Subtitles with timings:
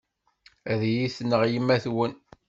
[0.71, 2.13] Ad iyi-tneɣ yemma-twen.